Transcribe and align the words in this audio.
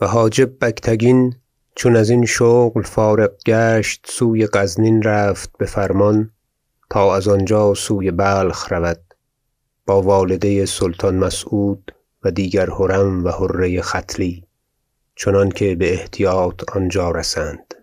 و 0.00 0.06
حاجب 0.06 0.64
بگتگین 0.64 1.34
چون 1.74 1.96
ازین 1.96 2.26
شغل 2.26 2.82
فارغ 2.82 3.30
گشت 3.46 4.06
سوی 4.08 4.46
غزنین 4.46 5.02
رفت 5.02 5.50
بفرمان 5.58 6.30
تا 6.90 7.16
از 7.16 7.28
آنجا 7.28 7.74
سوی 7.74 8.10
بلخ 8.10 8.72
رود 8.72 9.00
با 9.86 10.02
والده 10.02 10.66
سلطان 10.66 11.16
مسعود 11.16 11.94
و 12.22 12.30
دیگر 12.30 12.70
حرم 12.70 13.24
و 13.24 13.28
حره 13.28 13.80
ختلی 13.80 14.44
چنانکه 15.16 15.76
باحتیاط 15.76 16.76
آنجا 16.76 17.10
رسند. 17.10 17.74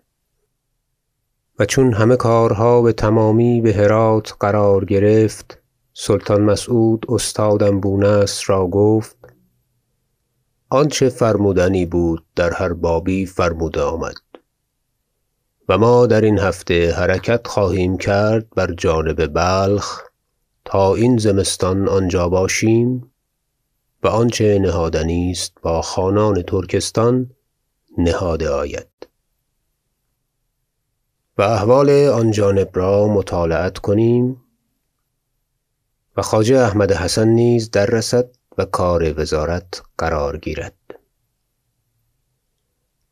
و 1.58 1.64
چون 1.64 1.92
همه 1.92 2.16
کارها 2.16 2.82
بتمامی 2.82 3.60
بهرات 3.60 4.34
قرار 4.40 4.84
گرفت 4.84 5.58
سلطان 5.94 6.42
مسعود 6.42 7.06
استادم 7.08 7.80
بونصر 7.80 8.44
را 8.46 8.66
گفت 8.66 9.17
آنچه 10.70 11.08
فرمودنی 11.08 11.86
بود 11.86 12.24
در 12.36 12.52
هر 12.52 12.72
بابی 12.72 13.26
فرموده 13.26 13.82
آمد. 13.82 14.14
و 15.68 15.78
ما 15.78 16.06
درین 16.06 16.38
هفته 16.38 16.92
حرکت 16.92 17.46
خواهیم 17.46 17.98
کرد 17.98 18.50
بر 18.50 18.72
جانب 18.72 19.26
بلخ 19.26 20.02
تا 20.64 20.94
این 20.94 21.18
زمستان 21.18 21.88
آنجا 21.88 22.28
باشیم 22.28 23.12
و 24.02 24.08
آنچه 24.08 24.58
نهادنی 24.58 25.30
است 25.30 25.52
با 25.62 25.82
خانان 25.82 26.42
ترکستان 26.42 27.30
نهاده 27.98 28.50
آید. 28.50 29.08
و 31.38 31.42
احوال 31.42 31.90
آن 31.90 32.30
جانب 32.30 32.70
را 32.74 33.06
مطالعت 33.08 33.78
کنیم 33.78 34.42
و 36.16 36.22
خواجه 36.22 36.58
احمد 36.58 36.92
حسن 36.92 37.28
نیز 37.28 37.70
دررسد 37.70 38.37
و 38.58 38.64
کار 38.64 39.20
وزارت 39.20 39.82
قرار 39.98 40.38
گیرد. 40.38 40.74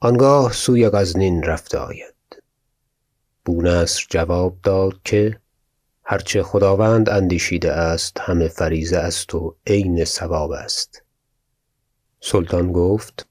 آنگاه 0.00 0.52
سوی 0.52 0.88
غزنین 0.88 1.42
رفته 1.42 1.78
آید. 1.78 2.14
بونصر 3.44 4.06
جواب 4.10 4.58
داد 4.62 5.02
که 5.04 5.40
هر 6.04 6.18
چه 6.18 6.42
خداوند 6.42 7.08
اندیشیده 7.08 7.72
است 7.72 8.20
همه 8.20 8.48
فریضه 8.48 8.96
است 8.96 9.34
و 9.34 9.56
عین 9.66 10.04
صواب 10.04 10.50
است. 10.50 11.02
سلطان 12.20 12.72
گفت 12.72 13.26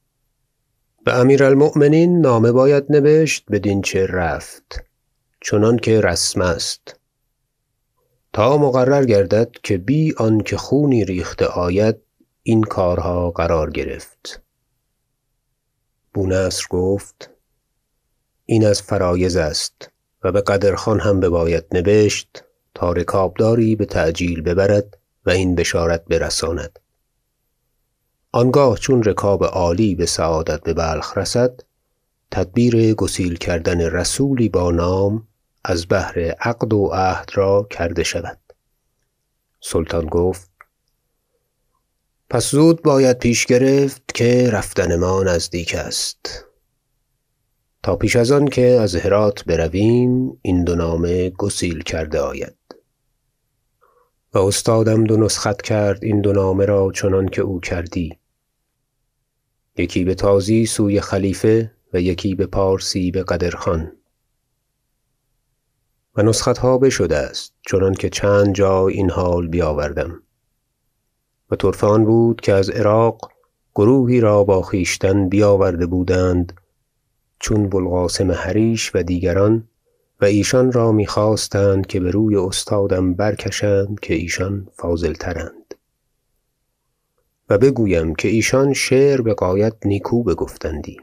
بامیر 1.05 1.43
المؤمنین 1.43 2.21
نامه 2.21 2.51
باید 2.51 2.85
نبشت 2.89 3.45
بدین 3.51 3.81
چه 3.81 4.07
رفت 4.07 4.83
چنانکه 5.41 6.01
رسم 6.01 6.41
است. 6.41 6.99
تا 8.33 8.57
مقرر 8.57 9.05
گردد 9.05 9.51
که 9.63 9.77
بی 9.77 10.13
آنکه 10.17 10.57
خونی 10.57 11.05
ریخته 11.05 11.45
آید 11.45 12.04
این 12.47 12.63
کارها 12.63 13.31
قرار 13.31 13.71
گرفت. 13.71 14.41
بونصر 16.13 16.65
گفت 16.69 17.29
این 18.45 18.65
از 18.65 18.81
فرایض 18.81 19.35
است 19.35 19.91
و 20.23 20.31
بقدر 20.31 20.75
خان 20.75 20.99
هم 20.99 21.19
بباید 21.19 21.65
نبشت 21.71 22.43
تا 22.73 22.91
رکابداری 22.91 23.75
بتعجیل 23.75 24.41
ببرد 24.41 24.97
و 25.25 25.29
این 25.29 25.55
بشارت 25.55 26.05
برساند. 26.05 26.79
آنگاه 28.31 28.77
چون 28.77 29.03
رکاب 29.03 29.43
عالی 29.43 29.95
بسعادت 29.95 30.61
ببلخ 30.63 31.17
رسد 31.17 31.59
تدبیر 32.31 32.93
گسیل 32.93 33.35
کردن 33.35 33.81
رسولی 33.81 34.49
با 34.49 34.71
نام 34.71 35.27
از 35.63 35.85
بهر 35.85 36.19
عقد 36.19 36.73
و 36.73 36.87
عهد 36.93 37.29
را 37.33 37.67
کرده 37.69 38.03
شود. 38.03 38.39
سلطان 39.61 40.05
گفت 40.05 40.54
پس 42.29 42.51
زود 42.51 42.81
باید 42.81 43.19
پیش 43.19 43.45
گرفت 43.45 44.13
که 44.13 44.49
رفتن 44.53 44.95
ما 44.95 45.23
نزدیک 45.23 45.75
است. 45.75 46.45
تا 47.83 47.95
پیش 47.95 48.15
از 48.15 48.31
آنکه 48.31 48.65
از 48.65 48.95
هرات 48.95 49.45
برویم 49.45 50.39
این 50.41 50.63
دو 50.63 50.75
نامه 50.75 51.29
گسیل 51.29 51.83
کرده 51.83 52.19
آید. 52.19 52.55
و 54.33 54.37
استادم 54.37 55.03
دو 55.03 55.17
نسخت 55.17 55.61
کرد 55.61 56.03
این 56.03 56.21
دو 56.21 56.33
نامه 56.33 56.65
را 56.65 56.91
چنانکه 56.91 57.41
او 57.41 57.59
کردی. 57.59 58.17
یکی 59.77 60.05
بتازی 60.05 60.65
سوی 60.65 61.01
خلیفه 61.01 61.71
و 61.93 62.01
یکی 62.01 62.35
بپارسی 62.35 63.11
بقدر 63.11 63.55
خان 63.55 63.91
و 66.15 66.21
نسختها 66.21 66.77
بشده 66.77 67.17
است 67.17 67.53
چنانکه 67.67 68.09
چند 68.09 68.55
جای 68.55 68.93
این 68.93 69.09
حال 69.09 69.47
بیاوردم. 69.47 70.24
و 71.51 71.55
طرفه 71.55 71.87
آن 71.87 72.05
بود 72.05 72.41
که 72.41 72.53
از 72.53 72.69
عراق 72.69 73.31
گروهی 73.75 74.19
را 74.19 74.43
با 74.43 74.61
خویشتن 74.61 75.29
بیاورده 75.29 75.85
بودند 75.85 76.53
چون 77.39 77.69
بوالقاسم 77.69 78.31
حریش 78.31 78.91
و 78.95 79.03
دیگران 79.03 79.67
و 80.21 80.25
ایشان 80.25 80.71
را 80.71 80.91
می‌خواستند 80.91 81.87
که 81.87 81.99
بروی 81.99 82.35
استادم 82.35 83.13
برکشند 83.13 83.99
که 83.99 84.13
ایشان 84.13 84.67
فاضل 84.73 85.13
تراند 85.13 85.75
و 87.49 87.57
بگویم 87.57 88.15
که 88.15 88.27
ایشان 88.27 88.73
شعر 88.73 89.21
بغایت 89.21 89.73
نیکو 89.85 90.23
بگفتندی 90.23 90.97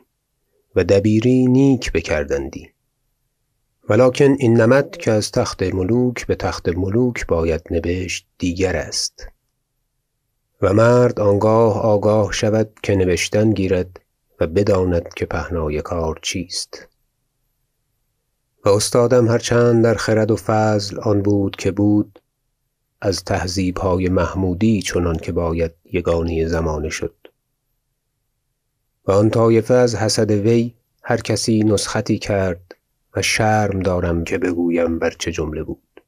و 0.77 0.85
دبیری 0.85 1.47
نیک 1.47 1.93
بکردندی. 1.93 2.71
و 3.89 3.93
لکن 3.93 4.37
این 4.39 4.61
نمط 4.61 4.97
که 4.97 5.11
از 5.11 5.31
تخت 5.31 5.63
ملوک 5.63 6.27
بتخت 6.27 6.69
ملوک 6.69 7.27
باید 7.27 7.63
نبشت 7.71 8.27
دیگر 8.39 8.77
است. 8.77 9.29
و 10.63 10.73
مرد 10.73 11.21
آنگاه 11.21 11.81
آگاه 11.81 12.33
شود 12.33 12.71
که 12.83 12.95
نبشتن 12.95 13.51
گیرد 13.51 14.01
و 14.41 14.47
بداند 14.47 15.15
که 15.15 15.27
پهنای 15.27 15.83
کار 15.83 16.19
چیست. 16.23 16.89
و 18.65 18.69
استادم 18.69 19.29
هر 19.29 19.39
چند 19.39 19.85
در 19.85 19.95
خرد 19.95 20.31
و 20.31 20.37
فضل 20.37 21.01
آن 21.01 21.23
بود 21.23 21.57
که 21.57 21.71
بود 21.71 22.23
از 23.01 23.25
تهذیبهای 23.25 24.09
محمودی 24.09 24.83
چنانکه 24.83 25.33
باید 25.33 25.73
یگانه 25.85 26.47
زمانه 26.47 26.89
شد. 26.89 27.15
و 29.07 29.13
آن 29.13 29.31
طایفه 29.31 29.75
از 29.75 29.95
حسد 29.95 30.31
وی 30.31 30.75
هر 31.03 31.17
کسی 31.17 31.59
نسختی 31.59 32.19
کرد 32.19 32.75
و 33.17 33.23
شرم 33.23 33.81
دارم 33.81 34.25
که 34.25 34.39
بگویم 34.39 34.99
بر 34.99 35.11
چه 35.11 35.33
جمله 35.33 35.63
بود. 35.63 36.01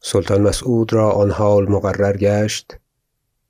سلطان 0.00 0.40
مسعود 0.42 0.92
را 0.92 1.10
آن 1.10 1.30
حال 1.30 1.68
مقرر 1.68 2.16
گشت 2.16 2.76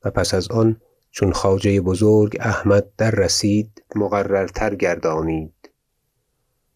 و 0.06 0.10
پس 0.10 0.34
از 0.34 0.50
آن 0.50 0.80
چون 1.10 1.32
خواجه 1.32 1.80
بزرگ 1.80 2.36
احمد 2.40 2.86
دررسید 2.98 3.82
مقررتر 3.96 4.74
گردانید. 4.74 5.70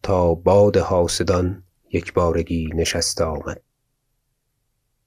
تا 0.03 0.35
باد 0.35 0.77
حاسدان 0.77 1.63
یکبارگی 1.91 2.69
نشسته 2.75 3.23
آمد. 3.23 3.61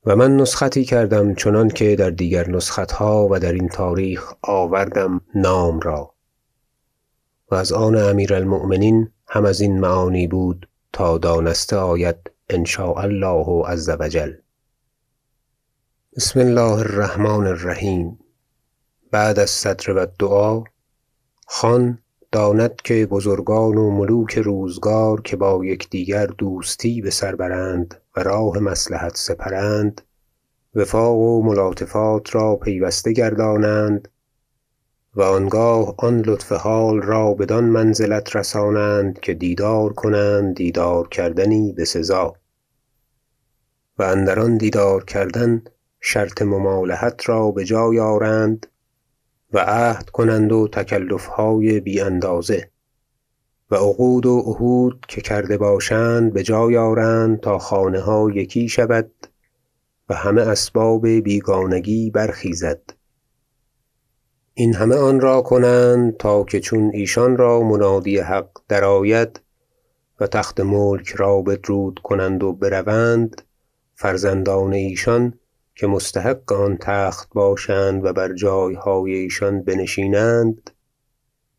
و 0.06 0.16
من 0.16 0.36
نسختی 0.36 0.84
کردم 0.84 1.34
چنانکه 1.34 1.96
در 1.96 2.10
دیگر 2.10 2.50
نسختها 2.50 3.28
و 3.30 3.38
درین 3.38 3.68
تاریخ 3.68 4.32
آوردم 4.42 5.20
نام 5.34 5.80
را. 5.80 6.14
و 7.50 7.54
از 7.54 7.72
آن 7.72 7.96
امیر 7.96 8.34
المؤمنین 8.34 9.10
هم 9.28 9.44
ازین 9.44 9.80
معانی 9.80 10.26
بود 10.26 10.68
تا 10.92 11.18
دانسته 11.18 11.76
آید 11.76 12.16
ان 12.50 12.66
الله 12.78 13.66
عز 13.66 13.88
و 13.88 14.08
جل. 14.08 14.32
بسم 16.16 16.40
الله 16.40 16.78
الرحمن 16.78 17.46
الرحیم. 17.46 18.18
بعد 19.10 19.38
الصدر 19.38 19.92
و 19.92 19.98
الدعا 19.98 20.64
خان 21.46 21.98
داند 22.32 22.76
که 22.76 23.06
بزرگان 23.06 23.76
و 23.76 23.90
ملوک 23.90 24.38
روزگار 24.38 25.20
که 25.20 25.36
با 25.36 25.64
یکدیگر 25.64 26.26
دوستی 26.26 27.02
بسر 27.02 27.34
برند 27.34 28.00
و 28.16 28.22
راه 28.22 28.58
مصلحت 28.58 29.16
سپرند 29.16 30.00
وفاق 30.74 31.16
و 31.18 31.42
ملاطفات 31.42 32.34
را 32.34 32.56
پیوسته 32.56 33.12
گردانند 33.12 34.08
و 35.14 35.22
آنگاه 35.22 35.94
آن 35.98 36.20
لطف 36.20 36.52
حال 36.52 37.02
را 37.02 37.34
بدان 37.34 37.64
منزلت 37.64 38.36
رسانند 38.36 39.20
که 39.20 39.34
دیدار 39.34 39.92
کنند 39.92 40.56
دیدار 40.56 41.08
کردنی 41.08 41.72
بسزا 41.72 42.34
و 43.98 44.02
اندر 44.02 44.40
آن 44.40 44.56
دیدار 44.56 45.04
کردن 45.04 45.62
شرط 46.06 46.42
ممالحت 46.42 47.28
را 47.28 47.50
بجای 47.50 48.00
آرند 48.00 48.66
و 49.52 49.58
عهد 49.58 50.10
کنند 50.10 50.52
و 50.52 50.68
تکلفهای 50.72 51.80
بی 51.80 52.00
اندازه 52.00 52.70
و 53.70 53.74
عقود 53.74 54.26
و 54.26 54.38
عهود 54.38 55.04
که 55.08 55.20
کرده 55.20 55.58
باشند 55.58 56.32
بجای 56.32 56.76
آرند 56.76 57.40
تا 57.40 57.58
خانه 57.58 58.00
ها 58.00 58.30
یکی 58.34 58.68
شود 58.68 59.10
و 60.08 60.14
همه 60.14 60.42
اسباب 60.42 61.06
بیگانگی 61.06 62.10
برخیزد. 62.10 62.82
این 64.54 64.74
همه 64.74 64.96
آن 64.96 65.20
را 65.20 65.42
کنند 65.42 66.16
تا 66.16 66.44
که 66.44 66.60
چون 66.60 66.90
ایشان 66.94 67.36
را 67.36 67.60
منادی 67.60 68.18
حق 68.18 68.50
درآید 68.68 69.40
و 70.20 70.26
تخت 70.26 70.60
ملک 70.60 71.08
را 71.08 71.42
بدرود 71.42 72.00
کنند 72.02 72.42
و 72.42 72.52
بروند 72.52 73.42
فرزندان 73.94 74.72
ایشان 74.72 75.38
که 75.74 75.86
مستحق 75.86 76.52
آن 76.52 76.78
تخت 76.80 77.28
باشند 77.34 78.04
و 78.04 78.12
بر 78.12 78.34
جایهای 78.34 79.14
ایشان 79.14 79.62
بنشینند 79.62 80.70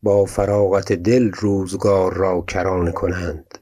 با 0.02 0.24
فراغت 0.24 0.92
دل 0.92 1.30
روزگار 1.32 2.14
را 2.14 2.44
کرانه 2.48 2.92
کنند. 2.92 3.58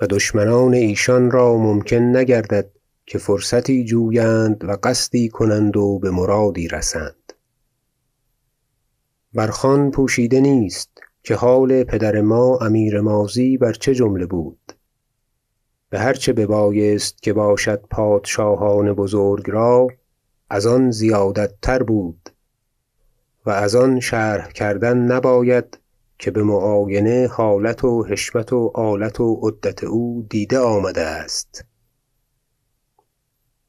و 0.00 0.06
دشمنان 0.06 0.74
ایشان 0.74 1.30
را 1.30 1.56
ممکن 1.56 2.16
نگردد 2.16 2.70
که 3.06 3.18
فرصتی 3.18 3.84
جویند 3.84 4.64
و 4.64 4.76
قصدی 4.82 5.28
کنند 5.28 5.76
و 5.76 5.98
بمرادی 5.98 6.68
رسند. 6.68 7.32
بر 9.34 9.46
خوان 9.46 9.90
پوشیده 9.90 10.40
نیست 10.40 10.90
که 11.22 11.34
حال 11.34 11.84
پدر 11.84 12.20
ما 12.20 12.58
امیر 12.58 13.00
ماضی 13.00 13.58
بر 13.58 13.72
چه 13.72 13.94
جمله 13.94 14.26
بود؟ 14.26 14.72
بهر 15.92 16.12
چه 16.12 16.32
ببایست 16.32 17.22
که 17.22 17.32
باشد 17.32 17.84
پادشاهان 17.90 18.92
بزرگ 18.92 19.50
را 19.50 19.88
از 20.50 20.66
آن 20.66 20.90
زیادت 20.90 21.54
تر 21.62 21.82
بود 21.82 22.30
و 23.46 23.50
از 23.50 23.74
آن 23.74 24.00
شرح 24.00 24.48
کردن 24.48 24.98
نباید 24.98 25.78
که 26.18 26.30
بمعاینه 26.30 27.28
حالت 27.32 27.84
و 27.84 28.04
حشمت 28.04 28.52
و 28.52 28.72
آلت 28.74 29.20
و 29.20 29.34
عدت 29.34 29.84
او 29.84 30.26
دیده 30.30 30.58
آمده 30.58 31.00
است. 31.00 31.64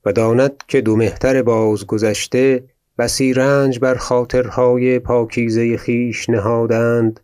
و 0.06 0.14
داند 0.14 0.64
که 0.68 0.82
دو 0.82 0.96
مهتر 0.96 1.42
بازگذشته 1.42 2.64
بسی 2.98 3.34
رنج 3.34 3.80
بر 3.80 3.96
خاطرهای 3.96 5.00
پاکیزه 5.00 5.78
خویش 5.78 6.30
نهادند 6.30 7.20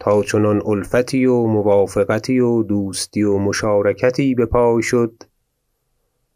تا 0.00 0.22
چنان 0.22 0.62
الفتی 0.66 1.26
و 1.26 1.46
موافقتی 1.46 2.40
و 2.40 2.62
دوستی 2.62 3.22
و 3.22 3.38
مشارکتی 3.38 4.34
بپای 4.34 4.82
شد 4.82 5.22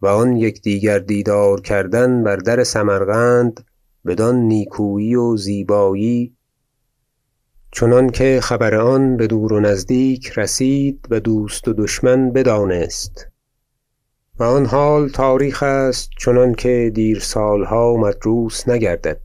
و 0.03 0.07
آن 0.07 0.37
یکدیگر 0.37 0.99
دیدار 0.99 1.61
کردن 1.61 2.23
بر 2.25 2.37
در 2.37 2.65
سمرقند 2.65 3.65
بدان 4.07 4.37
نیکویی 4.37 5.15
و 5.15 5.37
زیبایی 5.37 6.37
چنانکه 7.73 8.41
خبر 8.43 8.75
آن 8.75 9.17
بدور 9.17 9.53
و 9.53 9.61
نزدیک 9.61 10.33
رسید 10.37 11.07
و 11.11 11.21
دوست 11.21 11.69
و 11.69 11.73
دشمن 11.73 12.33
بدانست 12.33 13.29
و 14.39 14.45
آن 14.45 14.67
حال 14.67 15.09
تاریخ 15.09 15.63
است 15.63 16.11
چنانکه 16.19 16.91
دیر 16.95 17.19
سالها 17.19 17.97
مدروس 17.97 18.69
نگردد. 18.69 19.24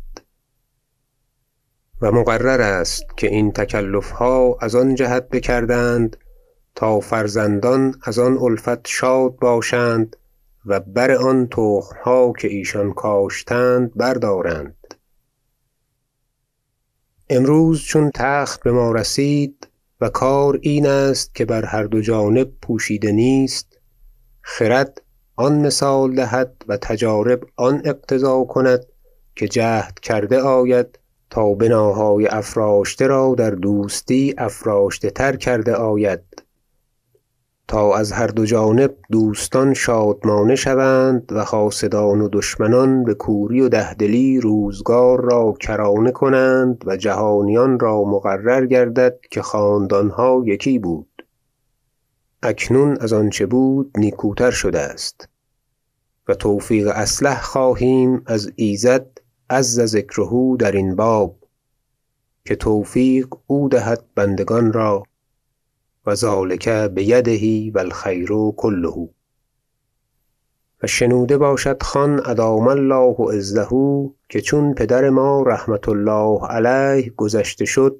و 2.01 2.11
مقرر 2.11 2.61
است 2.61 3.03
که 3.17 3.27
این 3.27 3.51
تکلفها 3.51 4.57
از 4.61 4.75
آن 4.75 4.95
جهت 4.95 5.29
بکردند 5.29 6.17
تا 6.75 6.99
فرزندان 6.99 7.95
از 8.03 8.19
آن 8.19 8.37
الفت 8.37 8.87
شاد 8.87 9.35
باشند 9.35 10.15
و 10.65 10.79
بر 10.79 11.11
آن 11.11 11.47
تخمها 11.47 12.33
که 12.39 12.47
ایشان 12.47 12.93
کاشتند 12.93 13.93
بردارند. 13.95 14.75
امروز 17.29 17.81
چون 17.81 18.11
تخت 18.13 18.63
بما 18.63 18.91
رسید 18.91 19.67
و 20.01 20.09
کار 20.09 20.59
این 20.61 20.87
است 20.87 21.35
که 21.35 21.45
بر 21.45 21.65
هر 21.65 21.83
دو 21.83 22.01
جانب 22.01 22.51
پوشیده 22.61 23.11
نیست 23.11 23.79
خرد 24.41 25.01
آن 25.35 25.59
مثال 25.65 26.15
دهد 26.15 26.65
و 26.67 26.77
تجارب 26.77 27.43
آن 27.55 27.81
اقتضا 27.85 28.43
کند 28.43 28.85
که 29.35 29.47
جهد 29.47 29.99
کرده 29.99 30.41
آید 30.41 30.99
تا 31.29 31.53
بناهای 31.53 32.27
افراشته 32.27 33.07
را 33.07 33.35
در 33.37 33.51
دوستی 33.51 34.35
افراشته 34.37 35.09
تر 35.09 35.35
کرده 35.35 35.73
آید. 35.73 36.43
تا 37.67 37.95
از 37.95 38.11
هر 38.11 38.27
دو 38.27 38.45
جانب 38.45 38.95
دوستان 39.11 39.73
شادمانه 39.73 40.55
شوند 40.55 41.31
و 41.31 41.43
حاسدان 41.43 42.21
و 42.21 42.29
دشمنان 42.31 43.03
بکوری 43.03 43.61
و 43.61 43.69
ده 43.69 43.93
دلی 43.93 44.39
روزگار 44.39 45.21
را 45.21 45.53
کرانه 45.59 46.11
کنند 46.11 46.83
و 46.85 46.97
جهانیان 46.97 47.79
را 47.79 48.03
مقرر 48.03 48.65
گردد 48.65 49.19
که 49.31 49.41
خاندانها 49.41 50.43
یکی 50.45 50.79
بود. 50.79 51.25
اکنون 52.43 52.97
از 53.01 53.13
آنچه 53.13 53.45
بود 53.45 53.91
نیکوتر 53.97 54.51
شده 54.51 54.79
است. 54.79 55.29
و 56.27 56.33
توفیق 56.33 56.87
اصلح 56.87 57.41
خواهیم 57.41 58.21
از 58.25 58.51
ایزد 58.55 59.18
عز 59.49 59.79
ذکره 59.79 60.57
درین 60.59 60.95
باب 60.95 61.35
که 62.45 62.55
توفیق 62.55 63.27
او 63.47 63.69
دهد 63.69 64.03
بندگان 64.15 64.73
را 64.73 65.03
و 66.05 66.15
ذلک 66.15 66.69
بیده 66.69 67.71
و 67.71 67.79
الخیر 67.79 68.29
کله. 68.57 69.09
و 70.83 70.87
شنوده 70.87 71.37
باشد 71.37 71.83
خان 71.83 72.21
ادام 72.25 72.67
الله 72.67 73.15
عزه 73.29 73.67
که 74.29 74.41
چون 74.41 74.73
پدر 74.73 75.09
ما 75.09 75.41
رحمة 75.41 75.89
الله 75.89 76.47
علیه 76.47 77.13
گذشته 77.17 77.65
شد 77.65 77.99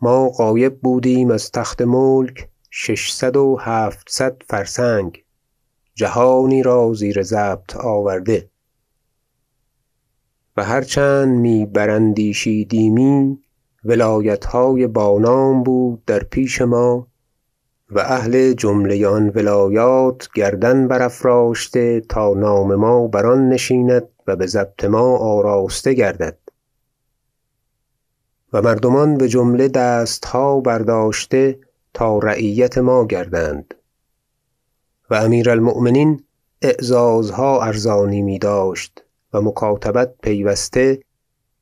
ما 0.00 0.28
غایب 0.28 0.80
بودیم 0.80 1.30
از 1.30 1.50
تخت 1.50 1.82
ملک 1.82 2.48
ششصد 2.70 3.36
و 3.36 3.56
هفتصد 3.60 4.42
فرسنگ 4.48 5.24
جهانی 5.94 6.62
را 6.62 6.92
زیر 6.94 7.22
ضبط 7.22 7.76
آورده. 7.76 8.47
و 10.58 10.60
هر 10.60 10.82
چند 10.82 11.28
می 11.28 11.66
براندیشیدیمی 11.66 13.38
ولایتهای 13.84 14.86
با 14.86 15.18
نام 15.18 15.62
بود 15.62 16.04
در 16.04 16.18
پیش 16.18 16.62
ما 16.62 17.06
و 17.90 17.98
اهل 17.98 18.52
جمله 18.52 19.06
آن 19.06 19.28
ولایات 19.28 20.28
گردن 20.34 20.88
برافراشته 20.88 22.00
تا 22.00 22.34
نام 22.34 22.74
ما 22.74 23.06
بر 23.06 23.26
آن 23.26 23.48
نشیند 23.48 24.08
و 24.26 24.36
بضبط 24.36 24.84
ما 24.84 25.16
آراسته 25.16 25.94
گردد. 25.94 26.38
و 28.52 28.62
مردمان 28.62 29.18
بجمله 29.18 29.68
دستها 29.68 30.60
برداشته 30.60 31.58
تا 31.94 32.18
رعیت 32.18 32.78
ما 32.78 33.06
گردند. 33.06 33.74
و 35.10 35.14
امیر 35.14 35.50
المؤمنین 35.50 36.22
اعزازها 36.62 37.62
ارزانی 37.62 38.22
میداشت 38.22 39.04
و 39.32 39.40
مکاتبت 39.40 40.14
پیوسته 40.22 41.00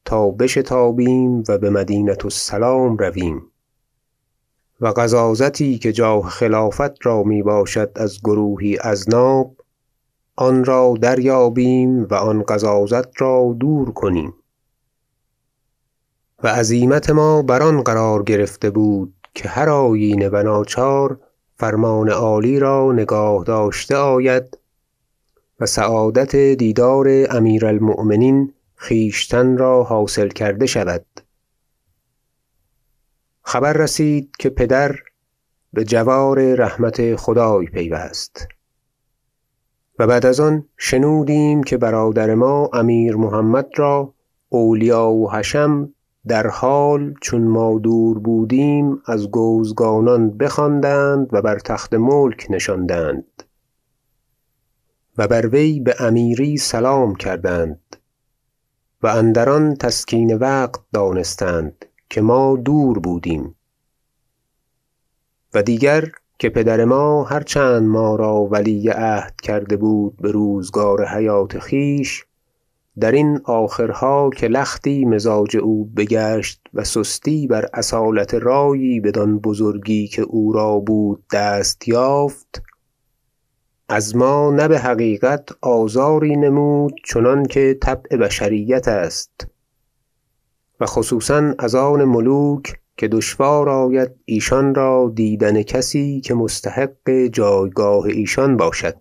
تا 0.05 0.31
بشتابیم 0.31 1.45
و 1.49 1.59
بمدینة 1.59 2.17
السلام 2.25 2.97
رویم. 2.97 3.43
و 4.81 4.93
غضاضتی 4.93 5.79
که 5.79 5.93
جاه 5.93 6.29
خلافت 6.29 7.07
را 7.07 7.23
می 7.23 7.43
باشد 7.43 7.93
از 7.95 8.19
گروهی 8.25 8.79
اذناب 8.79 9.57
آن 10.37 10.65
را 10.65 10.95
دریابیم 11.01 12.05
و 12.05 12.15
آن 12.15 12.43
غضاضت 12.43 13.23
را 13.23 13.57
دور 13.61 13.93
کنیم. 13.93 14.35
و 16.43 16.49
عزیمت 16.49 17.11
ما 17.11 17.43
بر 17.43 17.63
آن 17.63 17.83
قرار 17.83 18.23
گرفته 18.23 18.71
بود 18.71 19.15
که 19.35 19.49
هر 19.49 19.69
آیینه 19.69 20.29
و 20.29 20.43
ناچار 20.43 21.21
فرمان 21.59 22.09
عالی 22.09 22.59
را 22.59 22.93
نگاه 22.93 23.45
داشته 23.45 23.97
آید 23.97 24.59
و 25.61 25.67
سعادت 25.67 26.37
دیدار 26.37 27.09
امیر 27.31 27.67
المؤمنین 27.67 28.53
خویشتن 28.77 29.59
را 29.59 29.85
حاصل 29.85 30.29
کرده 30.29 30.67
شود. 30.67 31.07
خبر 33.43 33.73
رسید 33.73 34.31
که 34.39 34.51
پدر 34.51 34.97
بجوار 35.75 36.55
رحمت 36.55 37.17
خدای 37.17 37.67
پیوست 37.67 38.49
و 39.99 40.07
بعد 40.07 40.27
از 40.27 40.41
آن 40.41 40.65
شنودیم 40.77 41.63
که 41.63 41.77
برادر 41.77 42.35
ما 42.35 42.71
امیر 42.73 43.17
محمد 43.17 43.69
را 43.77 44.15
اولیا 44.49 45.09
و 45.09 45.33
حشم 45.33 45.93
در 46.27 46.47
حال 46.47 47.15
چون 47.23 47.43
ما 47.43 47.79
دور 47.79 48.19
بودیم 48.19 49.03
از 49.07 49.31
گوزگانان 49.31 50.37
بخواندند 50.39 51.29
و 51.33 51.43
بر 51.43 51.59
تخت 51.59 51.95
ملک 51.95 52.47
نشاندند. 52.51 53.46
و 55.19 55.29
بر 55.29 55.47
وی 55.47 55.81
بامیری 55.81 56.57
سلام 56.57 57.15
کردند 57.15 57.97
و 59.03 59.07
اندر 59.07 59.49
آن 59.49 59.75
تسکین 59.75 60.37
وقت 60.37 60.81
دانستند 60.93 61.85
که 62.11 62.21
ما 62.21 62.57
دور 62.65 62.99
بودیم 62.99 63.55
و 65.55 65.63
دیگر 65.63 66.11
که 66.39 66.49
پدر 66.49 66.85
ما 66.85 67.25
هر 67.25 67.43
چند 67.43 67.83
ما 67.83 68.17
را 68.17 68.35
ولی 68.35 68.89
عهد 68.89 69.41
کرده 69.43 69.77
بود 69.77 70.17
بروزگار 70.17 71.07
حیات 71.07 71.59
خویش 71.59 72.25
درین 73.01 73.41
آخرها 73.45 74.31
که 74.31 74.49
لختی 74.49 75.05
مزاج 75.05 75.57
او 75.57 75.85
بگشت 75.85 76.61
و 76.75 76.85
سستی 76.85 77.47
بر 77.47 77.69
اصالت 77.75 78.35
رایی 78.35 79.01
بدان 79.01 79.39
بزرگی 79.39 80.09
که 80.09 80.23
او 80.23 80.53
را 80.53 80.79
بود 80.79 81.25
دست 81.33 81.89
یافت 81.89 82.63
از 83.89 84.17
ما 84.17 84.51
نه 84.51 84.69
بحقیقت 84.69 85.49
آزاری 85.63 86.37
نمود 86.37 86.95
چنانکه 87.05 87.79
طبع 87.81 88.17
بشریت 88.17 88.89
است. 88.89 89.47
و 90.81 90.87
خصوصا 90.87 91.55
از 91.59 91.75
آن 91.75 92.05
ملوک 92.05 92.81
که 92.97 93.09
دشوار 93.09 93.69
آید 93.69 94.11
ایشان 94.25 94.75
را 94.75 95.13
دیدن 95.15 95.63
کسی 95.63 96.21
که 96.21 96.35
مستحق 96.35 97.11
جایگاه 97.33 98.05
ایشان 98.05 98.57
باشد. 98.57 98.97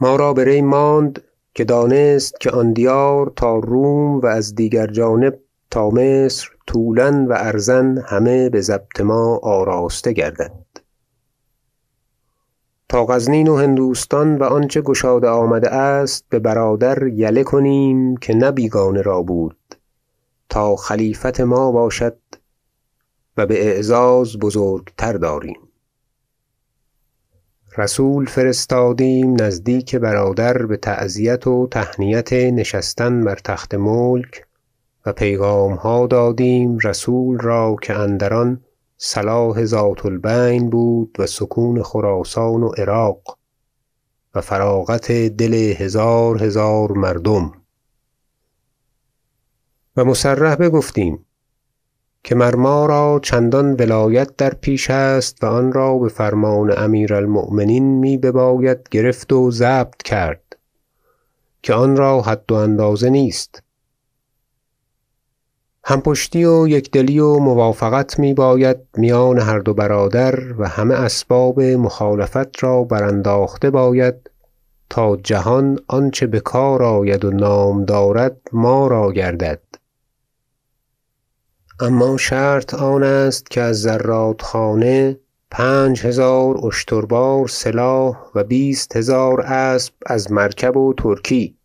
ما 0.00 0.16
را 0.16 0.32
بر 0.32 0.48
ی 0.48 0.62
ماند 0.62 1.22
که 1.54 1.64
دانست 1.64 2.40
که 2.40 2.50
آن 2.50 2.72
دیار 2.72 3.32
تا 3.36 3.58
روم 3.58 4.20
و 4.20 4.26
از 4.26 4.54
دیگر 4.54 4.86
جانب 4.86 5.38
تا 5.70 5.90
مصر 5.90 6.48
طولا 6.66 7.26
و 7.28 7.32
عرضا 7.32 7.94
همه 8.06 8.48
بضبط 8.50 9.00
ما 9.00 9.36
آراسته 9.42 10.12
گردد. 10.12 10.73
تا 12.94 13.06
غزنین 13.06 13.48
و 13.48 13.56
هندوستان 13.56 14.38
و 14.38 14.44
آنچه 14.44 14.80
گشاده 14.80 15.28
آمده 15.28 15.70
است 15.70 16.24
ببرادر 16.30 17.06
یله 17.06 17.44
کنیم 17.44 18.16
که 18.16 18.34
نه 18.34 18.50
بیگانه 18.50 19.02
را 19.02 19.22
بود 19.22 19.76
تا 20.48 20.76
خلیفت 20.76 21.40
ما 21.40 21.72
باشد 21.72 22.16
و 23.36 23.46
باعزاز 23.46 24.38
بزرگتر 24.38 25.12
داریم. 25.12 25.60
رسول 27.78 28.26
فرستادیم 28.26 29.42
نزدیک 29.42 29.96
برادر 29.96 30.66
بتعزیت 30.66 31.46
و 31.46 31.68
تهنیت 31.70 32.32
نشستن 32.32 33.24
بر 33.24 33.38
تخت 33.44 33.74
ملک 33.74 34.46
و 35.06 35.12
پیغامها 35.12 36.06
دادیم 36.06 36.78
رسول 36.78 37.38
را 37.38 37.76
که 37.82 37.94
اندر 37.94 38.34
آن 38.34 38.60
صلاح 38.96 39.64
ذات 39.64 40.06
البین 40.06 40.70
بود 40.70 41.16
و 41.18 41.26
سکون 41.26 41.82
خراسان 41.82 42.62
و 42.62 42.68
عراق 42.68 43.38
و 44.34 44.40
فراغت 44.40 45.12
دل 45.12 45.54
هزار 45.54 46.44
هزار 46.44 46.92
مردم. 46.92 47.52
و 49.96 50.04
مصرح 50.04 50.54
بگفتیم 50.54 51.26
که 52.24 52.34
مر 52.34 52.54
ما 52.54 52.86
را 52.86 53.20
چندان 53.22 53.72
ولایت 53.72 54.36
در 54.36 54.54
پیش 54.54 54.90
است 54.90 55.44
و 55.44 55.46
آن 55.46 55.72
را 55.72 55.98
بفرمان 55.98 56.78
امیر 56.78 57.14
المؤمنین 57.14 57.84
می 57.84 58.18
بباید 58.18 58.88
گرفت 58.90 59.32
و 59.32 59.50
ضبط 59.50 60.02
کرد 60.02 60.56
که 61.62 61.74
آن 61.74 61.96
را 61.96 62.22
حد 62.22 62.52
و 62.52 62.54
اندازه 62.54 63.10
نیست. 63.10 63.63
هم 65.86 66.00
پشتی 66.00 66.44
و 66.44 66.68
یکدلی 66.68 67.18
و 67.18 67.38
موافقت 67.38 68.18
می 68.18 68.34
باید 68.34 68.76
میان 68.96 69.38
هر 69.38 69.58
دو 69.58 69.74
برادر 69.74 70.60
و 70.60 70.68
همه 70.68 70.94
اسباب 70.94 71.60
مخالفت 71.60 72.64
را 72.64 72.84
برانداخته 72.84 73.70
باید 73.70 74.30
تا 74.90 75.16
جهان 75.16 75.78
آنچه 75.88 76.26
بکار 76.26 76.82
آید 76.82 77.24
و 77.24 77.30
نام 77.30 77.84
دارد 77.84 78.36
ما 78.52 78.86
را 78.86 79.12
گردد. 79.12 79.60
اما 81.80 82.16
شرط 82.16 82.74
آن 82.74 83.02
است 83.02 83.50
که 83.50 83.60
از 83.60 83.82
زرادخانه 83.82 85.18
پنج 85.50 86.06
هزار 86.06 86.66
اشتربار 86.66 87.48
سلاح 87.48 88.16
و 88.34 88.44
بیست 88.44 88.96
هزار 88.96 89.40
اسب 89.40 89.92
از 90.06 90.32
مرکب 90.32 90.76
و 90.76 90.94
ترکی 90.94 91.56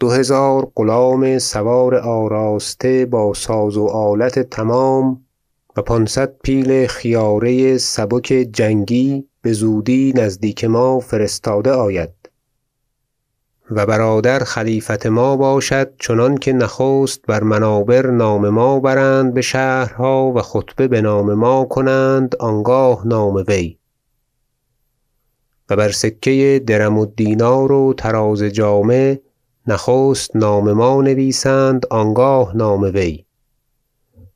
دو 0.00 0.10
هزار 0.10 0.72
غلام 0.76 1.38
سوار 1.38 1.94
آراسته 1.94 3.06
با 3.06 3.34
ساز 3.34 3.76
و 3.76 3.86
آلت 3.86 4.38
تمام 4.38 5.24
و 5.76 5.82
پانصد 5.82 6.32
پیل 6.42 6.86
خیاره 6.86 7.78
سبک 7.78 8.26
جنگی 8.52 9.28
بزودی 9.44 10.12
نزدیک 10.16 10.64
ما 10.64 11.00
فرستاده 11.00 11.70
آید. 11.70 12.10
و 13.70 13.86
برادر 13.86 14.38
خلیفت 14.38 15.06
ما 15.06 15.36
باشد 15.36 15.92
چنانکه 15.98 16.52
نخست 16.52 17.20
بر 17.26 17.42
منابر 17.42 18.06
نام 18.06 18.48
ما 18.48 18.80
برند 18.80 19.34
بشهرها 19.34 20.32
و 20.32 20.42
خطبه 20.42 20.88
بنام 20.88 21.34
ما 21.34 21.64
کنند 21.64 22.36
آنگاه 22.36 23.06
نام 23.06 23.44
وی. 23.48 23.78
و 25.70 25.76
بر 25.76 25.90
سکه 25.90 26.62
درم 26.66 26.98
و 26.98 27.06
دینار 27.06 27.72
و 27.72 27.94
طراز 27.94 28.42
جامه 28.42 29.20
نخست 29.68 30.36
نام 30.36 30.72
ما 30.72 31.02
نویسند 31.02 31.86
آنگاه 31.90 32.56
نام 32.56 32.82
وی. 32.82 33.24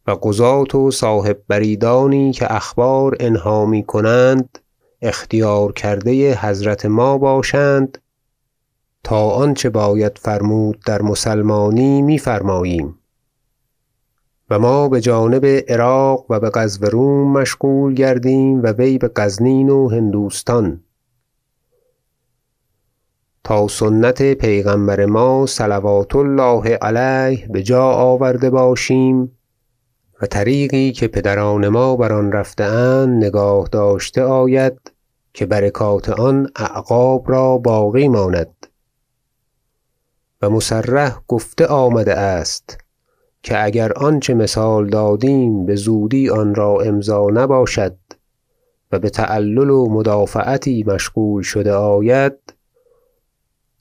و 0.07 0.11
قضاة 0.11 0.77
و 0.77 0.91
صاحب 0.91 1.39
بریدانی 1.49 2.33
که 2.33 2.55
اخبار 2.55 3.17
انها 3.21 3.67
می‌کنند 3.67 4.59
اختیار 5.03 5.73
کرده 5.73 6.35
حضرت 6.35 6.87
ما 6.87 7.19
باشند. 7.19 7.99
تا 9.05 9.31
آنچه 9.31 9.71
باید 9.71 10.19
فرمود 10.19 10.79
در 10.87 11.03
مسلمانی 11.03 12.03
میفرماییم 12.03 12.99
و 14.51 14.59
ما 14.59 14.89
بجانب 14.89 15.47
عراق 15.47 16.27
و 16.31 16.41
بغزو 16.41 16.87
روم 16.87 17.33
مشغول 17.33 17.95
گردیم 17.95 18.63
و 18.63 18.67
وی 18.67 18.99
بغزنین 18.99 19.71
و 19.71 19.89
هندوستان. 19.89 20.81
سنت 23.51 24.33
پیغمبر 24.33 25.07
ما 25.07 25.47
صلوات 25.47 26.17
الله 26.17 26.75
علیه 26.75 27.49
بجا 27.49 27.83
آورده 27.83 28.51
باشیم 28.51 29.37
و 30.23 30.27
طریقی 30.27 30.93
که 30.93 31.09
پدران 31.09 31.69
ما 31.69 31.97
بر 31.97 32.13
آن 32.13 32.33
رفته 32.33 32.65
اند 32.65 33.25
نگاه 33.25 33.69
داشته 33.73 34.23
آید 34.23 34.93
که 35.35 35.47
برکات 35.47 36.09
آن 36.09 36.49
اعقاب 36.57 37.31
را 37.31 37.59
باقی 37.59 38.09
ماند. 38.09 38.67
و 40.43 40.51
مصرح 40.51 41.21
گفته 41.29 41.67
آمده 41.67 42.15
است 42.15 42.79
که 43.43 43.65
اگر 43.65 43.93
آنچه 43.93 44.35
مثال 44.35 44.89
دادیم 44.89 45.67
بزودی 45.67 46.31
آن 46.31 46.55
را 46.55 46.81
امضا 46.81 47.27
نباشد 47.33 47.97
و 48.93 48.99
بتعلل 48.99 49.71
و 49.71 49.89
مدافعتی 49.91 50.85
مشغول 50.87 51.43
شده 51.43 51.73
آید 51.73 52.60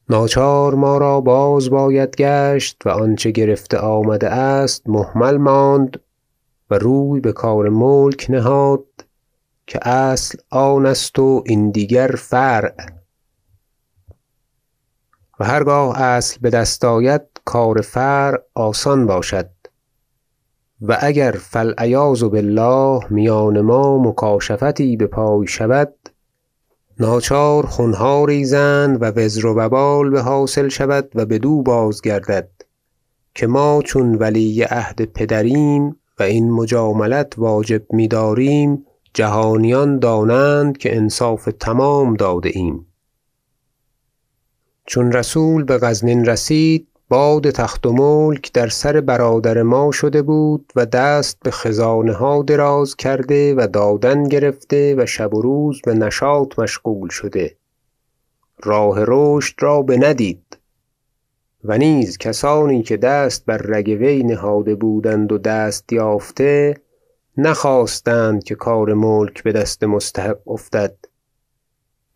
ناچار 0.10 0.76
ما 0.76 0.98
را 0.98 1.22
باز 1.22 1.70
باید 1.70 2.16
گشت 2.16 2.82
و 2.86 2.90
آنچه 2.90 3.32
گرفته 3.32 3.78
آمده 3.78 4.30
است 4.30 4.90
مهمل 4.90 5.38
ماند 5.38 6.00
و 6.70 6.78
روی 6.78 7.20
بکار 7.20 7.70
ملک 7.70 8.26
نهاد 8.30 8.86
که 9.68 9.88
اصل 9.88 10.38
آن 10.50 10.86
است 10.86 11.20
و 11.20 11.44
این 11.46 11.72
دیگر 11.72 12.08
فرع. 12.08 12.76
و 15.40 15.46
هرگاه 15.46 16.02
اصل 16.02 16.40
بدست 16.44 16.86
آید 16.86 17.22
کار 17.46 17.82
فرع 17.82 18.42
آسان 18.56 19.06
باشد 19.06 19.50
و 20.82 20.98
اگر 21.02 21.32
فالعیاذ 21.32 22.24
بالله 22.24 23.02
میان 23.10 23.62
ما 23.62 23.98
مکاشفتی 23.98 24.98
بپای 24.98 25.48
شود 25.48 25.94
ناچار 27.02 27.66
خونها 27.66 28.26
ریزند 28.26 29.02
و 29.02 29.06
وزر 29.06 29.46
و 29.46 29.54
وبال 29.54 30.10
بحاصل 30.10 30.68
شود 30.68 31.10
و 31.16 31.26
بدو 31.26 31.62
بازگردد 31.62 32.50
که 33.36 33.48
ما 33.48 33.82
چون 33.86 34.16
ولی 34.16 34.64
عهد 34.64 35.06
پدریم 35.06 35.96
و 36.20 36.24
این 36.24 36.52
مجاملت 36.52 37.34
واجب 37.38 37.94
میداریم 37.94 38.86
جهانیان 39.14 40.00
دانند 40.00 40.78
که 40.78 40.96
انصاف 40.96 41.50
تمام 41.60 42.14
داده 42.14 42.50
ایم. 42.54 42.86
چون 44.86 45.12
رسول 45.12 45.64
بغزنین 45.64 46.26
رسید 46.26 46.88
باد 47.10 47.50
تخت 47.50 47.86
و 47.86 47.94
ملک 47.94 48.54
در 48.54 48.68
سر 48.68 49.02
برادر 49.02 49.62
ما 49.62 49.92
شده 49.92 50.22
بود 50.22 50.74
و 50.76 50.86
دست 50.86 51.38
بخزانه 51.46 52.14
ها 52.14 52.44
دراز 52.44 52.96
کرده 52.96 53.56
و 53.56 53.68
دادن 53.68 54.24
گرفته 54.24 54.96
و 54.98 55.06
شب 55.06 55.34
و 55.34 55.42
روز 55.42 55.82
بنشاط 55.82 56.60
مشغول 56.60 57.10
شده. 57.10 57.56
راه 58.64 58.98
رشد 59.08 59.56
را 59.60 59.82
بندید. 59.82 60.58
و 61.64 61.78
نیز 61.78 62.18
کسانی 62.18 62.84
که 62.84 62.98
دست 62.98 63.46
بر 63.46 63.58
رگ 63.58 63.88
وی 63.88 64.24
نهاده 64.24 64.76
بودند 64.76 65.32
و 65.32 65.38
دست 65.38 65.94
یافته 65.94 66.76
نخواستند 67.38 68.44
که 68.44 68.56
کار 68.56 68.94
ملک 68.94 69.44
بدست 69.44 69.84
مستحق 69.84 70.48
افتد 70.48 70.96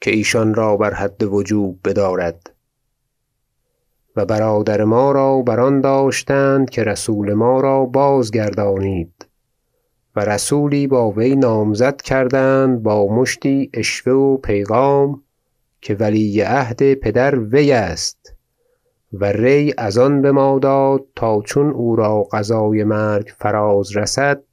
که 0.01 0.11
ایشان 0.11 0.53
را 0.53 0.77
بر 0.77 0.93
حد 0.93 1.23
وجوب 1.23 1.79
بدارد. 1.85 2.52
و 4.15 4.25
برادر 4.25 4.83
ما 4.83 5.11
را 5.11 5.41
بر 5.41 5.59
آن 5.59 5.81
داشتند 5.81 6.69
که 6.69 6.83
رسول 6.83 7.33
ما 7.33 7.61
را 7.61 7.85
بازگردانید. 7.85 9.25
و 10.15 10.19
رسولی 10.19 10.87
با 10.87 11.11
وی 11.11 11.35
نامزد 11.35 12.01
کردند 12.01 12.83
با 12.83 13.07
مشتی 13.07 13.69
عشوه 13.73 14.13
و 14.13 14.37
پیغام 14.37 15.23
که 15.81 15.95
ولی 15.95 16.41
عهد 16.41 16.93
پدر 16.93 17.39
وی 17.39 17.71
است 17.71 18.35
و 19.13 19.25
ری 19.25 19.73
از 19.77 19.97
آن 19.97 20.21
بما 20.21 20.59
داد 20.59 21.05
تا 21.15 21.41
چون 21.41 21.69
او 21.69 21.95
را 21.95 22.23
قضای 22.23 22.83
مرگ 22.83 23.31
فراز 23.37 23.97
رسد 23.97 24.43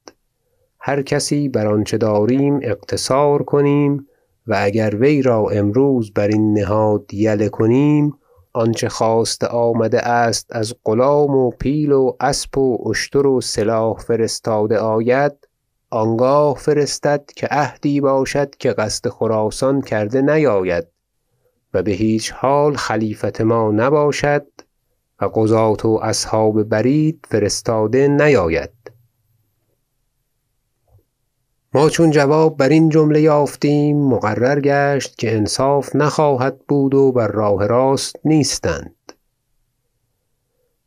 هر 0.78 1.02
کسی 1.02 1.48
بر 1.48 1.66
آنچه 1.66 1.98
داریم 1.98 2.60
اقتصار 2.62 3.42
کنیم 3.42 4.06
و 4.46 4.56
اگر 4.60 4.96
وی 4.96 5.22
را 5.22 5.48
امروز 5.48 6.12
برین 6.12 6.52
نهاد 6.52 7.14
یله 7.14 7.48
کنیم 7.48 8.14
آنچه 8.52 8.88
خواسته 8.88 9.46
آمده 9.46 10.00
است 10.08 10.46
از 10.50 10.74
غلام 10.84 11.36
و 11.36 11.50
پیل 11.50 11.92
و 11.92 12.16
اسب 12.20 12.58
و 12.58 12.88
اشتر 12.90 13.26
و 13.26 13.40
سلاح 13.40 13.98
فرستاده 13.98 14.78
آید 14.78 15.48
آنگاه 15.90 16.56
فرستد 16.56 17.24
که 17.36 17.46
عهدی 17.46 18.00
باشد 18.00 18.56
که 18.56 18.72
قصد 18.72 19.08
خراسان 19.08 19.82
کرده 19.82 20.22
نیاید 20.22 20.86
و 21.74 21.82
بهیچ 21.82 22.32
حال 22.32 22.76
خلیفت 22.76 23.40
ما 23.40 23.70
نباشد 23.70 24.46
و 25.20 25.24
قضاة 25.24 25.80
و 25.84 25.98
اصحاب 26.02 26.62
برید 26.62 27.26
فرستاده 27.30 28.08
نیاید. 28.08 28.79
ما 31.74 31.88
چون 31.88 32.10
جواب 32.10 32.56
برین 32.56 32.88
جمله 32.88 33.20
یافتیم 33.20 34.08
مقرر 34.08 34.60
گشت 34.60 35.18
که 35.18 35.36
انصاف 35.36 35.96
نخواهد 35.96 36.58
بود 36.68 36.94
و 36.94 37.12
بر 37.12 37.28
راه 37.28 37.66
راست 37.66 38.16
نیستند. 38.24 39.12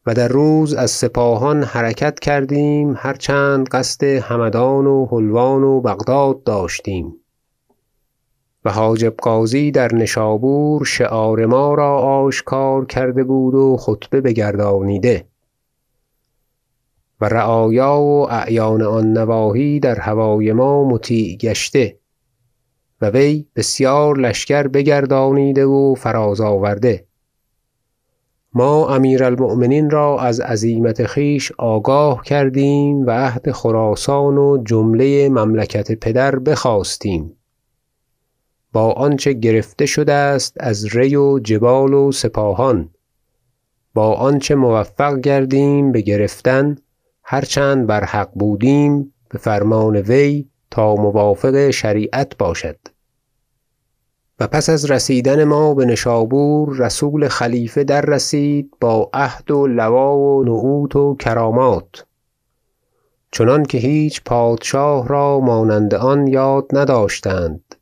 و 0.06 0.14
در 0.14 0.28
روز 0.28 0.74
از 0.74 0.92
سپاهان 0.92 1.64
حرکت 1.64 2.20
کردیم 2.20 2.94
هر 2.98 3.14
چند 3.14 3.70
قصد 3.70 4.04
همدان 4.04 4.86
و 4.86 5.06
حلوان 5.06 5.64
و 5.64 5.82
بغداد 5.82 6.44
داشتیم. 6.44 7.16
و 8.66 8.72
حاجب 8.72 9.16
غازی 9.18 9.72
در 9.72 9.96
نشابور 9.96 10.86
شعار 10.86 11.46
ما 11.46 11.74
را 11.74 11.98
آشکار 11.98 12.86
کرده 12.86 13.24
بود 13.24 13.56
و 13.56 13.78
خطبه 13.78 14.22
بگردانیده. 14.22 15.26
و 17.24 17.26
رعایا 17.26 17.94
و 17.94 18.32
اعیان 18.32 18.82
آن 18.82 19.14
نواحی 19.14 19.80
در 19.80 20.00
هوای 20.00 20.54
ما 20.54 20.84
مطیع 20.84 21.38
گشته 21.38 21.98
و 23.02 23.10
وی 23.10 23.46
بسیار 23.56 24.18
لشکر 24.18 24.68
بگردانیده 24.68 25.66
و 25.66 25.96
فراز 25.96 26.42
آورده. 26.42 27.06
ما 28.54 28.96
امیر 28.96 29.24
المؤمنین 29.24 29.90
را 29.90 30.20
از 30.20 30.40
عزیمت 30.40 31.06
خویش 31.06 31.52
آگاه 31.58 32.24
کردیم 32.24 33.06
و 33.06 33.10
عهد 33.10 33.52
خراسان 33.52 34.38
و 34.38 34.64
جمله 34.64 35.30
مملکت 35.30 35.92
پدر 35.92 36.40
بخواستیم. 36.40 37.38
با 38.74 38.92
آنچه 38.92 39.34
گرفته 39.34 39.86
شده 39.86 40.14
است 40.14 40.58
از 40.60 40.96
ری 40.96 41.16
و 41.16 41.40
جبال 41.40 41.94
و 41.94 42.12
سپاهان. 42.12 42.90
با 43.94 44.14
آنچه 44.14 44.56
موفق 44.56 45.20
گردیم 45.20 45.92
بگرفتن 45.92 46.70
هر 46.70 46.93
چند 47.42 47.88
بر 47.88 48.04
حق 48.04 48.30
بودیم 48.34 49.14
بفرمان 49.32 49.96
وی 49.96 50.46
تا 50.72 50.96
موافق 50.96 51.70
شریعت 51.70 52.38
باشد. 52.38 52.78
و 54.40 54.48
پس 54.48 54.70
از 54.70 54.92
رسیدن 54.92 55.44
ما 55.44 55.74
بنشابور 55.74 56.78
رسول 56.78 57.28
خلیفه 57.28 57.84
دررسید 57.84 58.74
با 58.82 59.10
عهد 59.14 59.52
و 59.52 59.68
لوا 59.68 60.18
و 60.18 60.44
نعوت 60.44 60.96
و 60.96 61.16
کرامات. 61.16 62.06
چنانکه 63.32 63.78
هیچ 63.78 64.22
پادشاه 64.24 65.08
را 65.08 65.40
مانند 65.40 65.94
آن 65.94 66.28
یاد 66.28 66.66
نداشتند. 66.74 67.76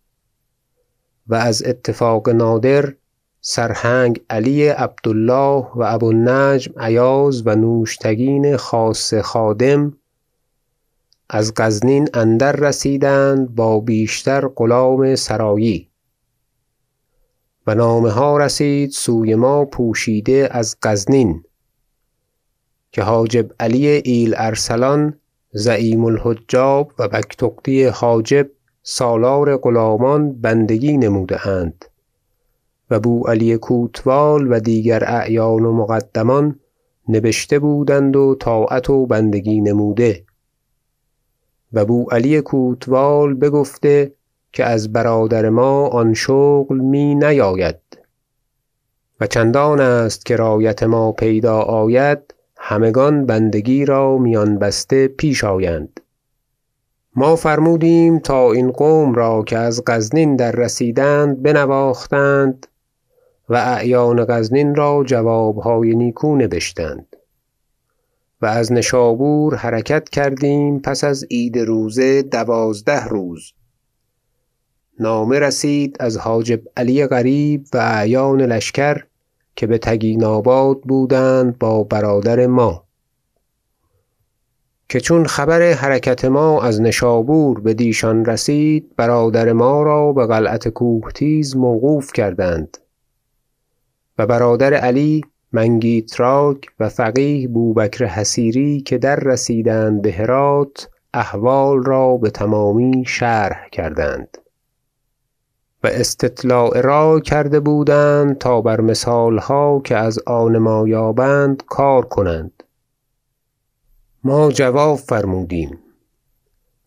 و 1.27 1.35
از 1.35 1.63
اتفاق 1.65 2.29
نادر 2.29 2.93
سرهنگ 3.43 4.21
علی 4.29 4.67
عبد 4.67 5.07
الله 5.07 5.67
و 5.75 5.83
ابو 5.87 6.05
النجم 6.05 6.81
ایاز 6.81 7.47
و 7.47 7.55
نوشتگین 7.55 8.57
خاصه 8.57 9.21
خادم 9.21 9.97
از 11.29 11.53
غزنین 11.57 12.07
اندر 12.13 12.51
رسیدند 12.51 13.55
با 13.55 13.79
بیشتر 13.79 14.47
غلام 14.47 15.15
سرایی. 15.15 15.89
و 17.67 17.75
نامه 17.75 18.09
ها 18.11 18.37
رسید 18.37 18.91
سوی 18.91 19.35
ما 19.35 19.65
پوشیده 19.65 20.49
از 20.51 20.75
غزنین 20.83 21.43
که 22.91 23.03
حاجب 23.03 23.51
علی 23.59 24.01
ایل- 24.01 24.35
ارسلان 24.37 25.19
زعیم 25.51 26.05
الحجاب 26.05 26.93
و 26.99 27.07
بگتغدی 27.07 27.83
حاجب 27.83 28.49
سالار 28.83 29.57
غلامان 29.57 30.41
بندگی 30.41 30.97
نموده 30.97 31.47
اند 31.47 31.85
و 32.91 32.99
بو 32.99 33.23
علی 33.27 33.57
کوتوال 33.57 34.51
و 34.51 34.59
دیگر 34.59 35.03
اعیان 35.07 35.65
و 35.65 35.73
مقدمان 35.73 36.59
نبشته 37.09 37.59
بودند 37.59 38.15
و 38.15 38.35
طاعت 38.35 38.89
و 38.89 39.05
بندگی 39.05 39.61
نموده. 39.61 40.23
و 41.73 41.85
بو 41.85 42.05
علی 42.11 42.41
کوتوال 42.41 43.33
بگفته 43.33 44.13
که 44.53 44.65
از 44.65 44.93
برادر 44.93 45.49
ما 45.49 45.87
آن 45.87 46.13
شغل 46.13 46.77
می 46.79 47.15
نیاید 47.15 47.75
و 49.19 49.27
چندان 49.27 49.79
است 49.79 50.25
که 50.25 50.35
رایت 50.35 50.83
ما 50.83 51.11
پیدا 51.11 51.59
آید 51.59 52.33
همگان 52.57 53.25
بندگی 53.25 53.85
را 53.85 54.17
میان 54.17 54.59
بسته 54.59 55.07
پیش 55.07 55.43
آیند. 55.43 55.99
ما 57.15 57.35
فرمودیم 57.35 58.19
تا 58.19 58.51
این 58.51 58.71
قوم 58.71 59.13
را 59.13 59.43
که 59.43 59.57
از 59.57 59.83
غزنین 59.87 60.35
دررسیدند 60.35 61.43
بنواختند 61.43 62.67
و 63.51 63.55
اعیان 63.55 64.25
غزنین 64.25 64.75
را 64.75 65.03
جوابهای 65.07 65.95
نیکو 65.95 66.35
نبشتند. 66.35 67.15
و 68.41 68.45
از 68.45 68.71
نشابور 68.71 69.55
حرکت 69.55 70.09
کردیم 70.09 70.79
پس 70.79 71.03
از 71.03 71.25
عید 71.31 71.57
روزه 71.57 72.21
دوازده 72.21 73.05
روز. 73.05 73.53
نامه 74.99 75.39
رسید 75.39 75.97
از 75.99 76.17
حاجب 76.17 76.61
علی 76.77 77.07
قریب 77.07 77.65
و 77.73 77.77
اعیان 77.77 78.41
لشکر 78.41 79.03
که 79.55 79.67
بتگیناباد 79.67 80.81
بودند 80.81 81.59
با 81.59 81.83
برادر 81.83 82.47
ما. 82.47 82.83
که 84.89 84.99
چون 84.99 85.25
خبر 85.25 85.71
حرکت 85.71 86.25
ما 86.25 86.61
از 86.61 86.81
نشابور 86.81 87.61
بدیشان 87.61 88.25
رسید 88.25 88.95
برادر 88.95 89.53
ما 89.53 89.83
را 89.83 90.13
بقلعت 90.13 90.67
کوهتیز 90.67 91.55
موقوف 91.55 92.13
کردند. 92.13 92.77
و 94.17 94.27
برادر 94.27 94.73
علی 94.73 95.21
منگیتراک 95.51 96.65
و 96.79 96.89
فقیه 96.89 97.47
بو 97.47 97.73
بکر 97.73 98.05
حصیری 98.05 98.81
که 98.81 98.97
دررسیدند 98.97 100.01
بهرات 100.01 100.89
احوال 101.13 101.83
را 101.83 102.17
بتمامی 102.17 103.03
شرح 103.07 103.69
کردند. 103.71 104.37
و 105.83 105.87
استطلاع 105.87 106.81
رای 106.81 107.21
کرده 107.21 107.59
بودند 107.59 108.37
تا 108.37 108.61
بر 108.61 108.81
مثالها 108.81 109.81
که 109.83 109.97
از 109.97 110.19
آن 110.25 110.57
ما 110.57 110.87
یابند 110.87 111.63
کار 111.67 112.05
کنند. 112.05 112.63
ما 114.23 114.51
جواب 114.51 114.97
فرمودیم 114.97 115.79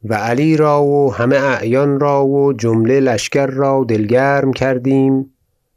و 0.04 0.14
علی 0.14 0.56
را 0.56 0.82
و 0.84 1.14
همه 1.14 1.36
اعیان 1.36 2.00
را 2.00 2.26
و 2.26 2.52
جمله 2.52 3.00
لشکر 3.00 3.46
را 3.46 3.84
دل 3.88 4.06
گرم 4.06 4.52
کردیم 4.52 5.33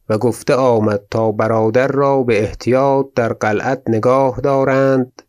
و 0.09 0.17
گفته 0.17 0.55
آمد 0.55 1.01
تا 1.11 1.31
برادر 1.31 1.87
را 1.87 2.23
باحتیاط 2.23 3.05
در 3.15 3.33
قلعت 3.33 3.81
نگاه 3.87 4.41
دارند 4.41 5.21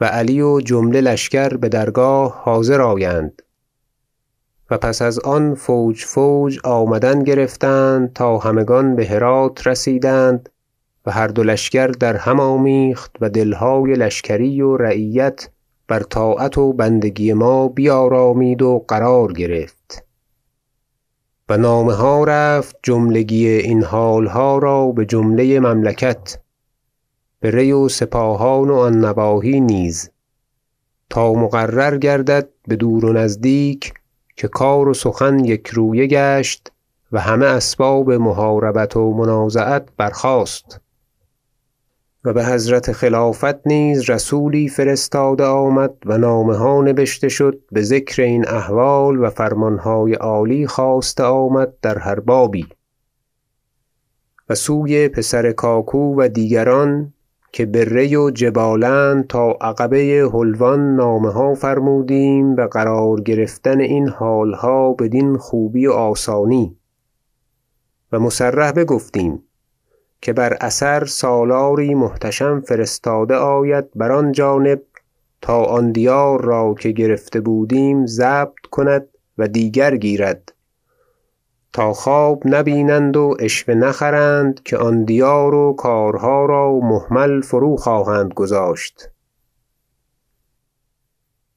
و 0.00 0.04
علی 0.04 0.40
و 0.40 0.60
جمله 0.60 1.00
لشکر 1.00 1.56
بدرگاه 1.56 2.42
حاضر 2.42 2.80
آیند 2.80 3.42
و 4.70 4.78
پس 4.78 5.02
از 5.02 5.18
آن 5.18 5.54
فوج 5.54 6.04
فوج 6.04 6.58
آمدن 6.64 7.22
گرفتند 7.22 8.12
تا 8.12 8.38
همگان 8.38 8.96
بهرات 8.96 9.66
رسیدند 9.66 10.48
و 11.06 11.10
هر 11.10 11.26
دو 11.26 11.42
لشکر 11.42 11.86
درهم 11.86 12.40
آمیخت 12.40 13.16
و 13.20 13.30
دلهای 13.30 13.92
لشکری 13.92 14.60
و 14.60 14.76
رعیت 14.76 15.48
بر 15.88 16.00
طاعت 16.02 16.58
و 16.58 16.72
بندگی 16.72 17.32
ما 17.32 17.68
بیارامید 17.68 18.62
و 18.62 18.84
قرار 18.88 19.32
گرفت. 19.32 20.04
و 21.48 21.56
نامه 21.56 21.92
ها 21.92 22.24
رفت 22.24 22.76
جملگی 22.82 23.48
این 23.48 23.84
حالها 23.84 24.58
را 24.58 24.92
بجمله 24.92 25.60
مملکت 25.60 26.38
به 27.40 27.50
ری 27.50 27.72
و 27.72 27.88
سپاهان 27.88 28.70
و 28.70 28.74
آن 28.74 29.04
نواحی 29.04 29.60
نیز. 29.60 30.10
تا 31.10 31.32
مقرر 31.32 31.98
گردد 31.98 32.48
بدور 32.68 33.04
و 33.04 33.12
نزدیک 33.12 33.94
که 34.36 34.48
کار 34.48 34.88
و 34.88 34.94
سخن 34.94 35.44
یکرویه 35.44 36.06
گشت 36.06 36.72
و 37.12 37.20
همه 37.20 37.46
اسباب 37.46 38.12
محاربت 38.12 38.96
و 38.96 39.12
منازعت 39.12 39.88
برخاست. 39.96 40.80
و 42.24 42.32
بحضرت 42.32 42.92
خلافت 42.92 43.66
نیز 43.66 44.10
رسولی 44.10 44.68
فرستاده 44.68 45.44
آمد 45.44 45.94
و 46.06 46.18
نامه 46.18 46.56
ها 46.56 46.82
نبشته 46.82 47.28
شد 47.28 47.60
بذکر 47.74 48.22
این 48.22 48.48
احوال 48.48 49.24
و 49.24 49.30
فرمانهای 49.30 50.14
عالی 50.14 50.66
خواسته 50.66 51.24
آمد 51.24 51.72
در 51.82 51.98
هر 51.98 52.20
بابی. 52.20 52.66
و 54.48 54.54
سوی 54.54 55.08
پسر 55.08 55.52
کاکو 55.52 56.14
و 56.20 56.28
دیگران 56.28 57.12
که 57.52 57.66
به 57.66 57.84
ری 57.84 58.16
و 58.16 58.30
جبال 58.30 58.84
اند 58.84 59.26
تا 59.26 59.50
عقبه 59.60 60.30
حلوان 60.32 60.96
نامه 60.96 61.32
ها 61.32 61.54
فرمودیم 61.54 62.56
بقرار 62.56 63.20
گرفتن 63.20 63.80
این 63.80 64.08
حالها 64.08 64.92
بدین 64.92 65.36
خوبی 65.36 65.86
و 65.86 65.92
آسانی. 65.92 66.76
و 68.12 68.18
مصرح 68.18 68.72
بگفتیم 68.72 69.42
که 70.24 70.32
بر 70.32 70.56
اثر 70.60 71.04
سالاری 71.04 71.94
محتشم 71.94 72.60
فرستاده 72.60 73.34
آید. 73.34 73.84
بر 73.94 74.12
آن 74.12 74.32
جانب 74.32 74.82
تا 75.40 75.64
آن 75.64 75.92
دیار 75.92 76.44
را 76.44 76.74
که 76.74 76.90
گرفته 76.90 77.40
بودیم 77.40 78.06
ضبط 78.06 78.66
کند 78.70 79.08
و 79.38 79.48
دیگر 79.48 79.96
گیرد. 79.96 80.52
تا 81.72 81.92
خواب 81.92 82.42
نبینند 82.46 83.16
و 83.16 83.36
عشوه 83.40 83.74
نخرند 83.74 84.62
که 84.62 84.76
آن 84.76 85.04
دیار 85.04 85.54
و 85.54 85.72
کارها 85.72 86.46
را 86.46 86.72
مهمل 86.72 87.40
فرو 87.40 87.76
خواهند 87.76 88.34
گذاشت. 88.34 89.10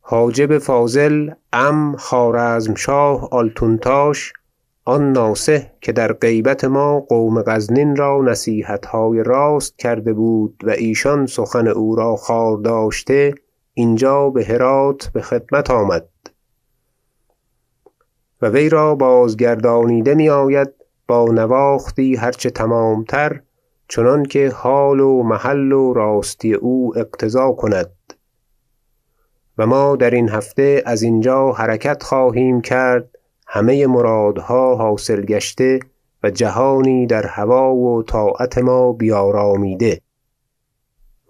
حاجب 0.02 0.58
فاضل 0.58 1.32
عم 1.54 1.96
خوارزمشاه 1.96 3.30
آلتونتاش 3.32 4.34
آن 4.88 5.12
ناصح 5.12 5.66
که 5.82 5.92
در 5.92 6.14
غیبت 6.14 6.66
ما 6.66 7.00
قوم 7.00 7.42
غزنین 7.42 7.96
را 7.96 8.22
نصیحتهای 8.22 9.24
راست 9.24 9.78
کرده 9.78 10.14
بود 10.14 10.64
و 10.64 10.70
ایشان 10.70 11.26
سخن 11.26 11.68
او 11.68 11.96
را 11.96 12.16
خوار 12.16 12.58
داشته 12.58 13.34
اینجا 13.74 14.30
به 14.30 14.46
هرات 14.46 15.10
به 15.14 15.22
خدمت 15.22 15.72
آمد. 15.72 16.08
و 18.42 18.50
وی 18.50 18.70
را 18.70 18.96
بازگردانیده 18.96 20.16
میآید 20.16 20.70
با 21.08 21.26
نواختی 21.26 22.16
هر 22.16 22.32
چه 22.32 22.50
تمامتر 22.50 23.42
چنانکه 23.88 24.52
حال 24.56 25.00
و 25.00 25.24
محل 25.24 25.72
و 25.72 25.94
راستی 25.94 26.54
او 26.54 26.98
اقتضا 26.98 27.52
کند. 27.52 27.92
و 29.58 29.66
ما 29.66 29.96
درین 29.96 30.30
هفته 30.30 30.84
از 30.86 31.02
اینجا 31.02 31.52
حرکت 31.52 32.04
خواهیم 32.04 32.62
کرد 32.62 33.17
همه 33.48 33.88
مرادها 33.88 34.76
حاصل 34.76 35.22
گشته 35.22 35.80
و 36.24 36.30
جهانی 36.30 37.08
در 37.08 37.28
هوا 37.28 37.74
و 37.74 38.04
طاعت 38.04 38.58
ما 38.58 38.94
بیارامیده. 38.94 40.02